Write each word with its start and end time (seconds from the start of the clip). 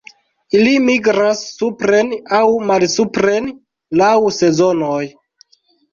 Ili 0.59 0.71
migras 0.85 1.43
supren 1.57 2.09
aŭ 2.39 2.41
malsupren 2.71 3.53
laŭ 4.03 4.13
sezonoj. 4.39 5.03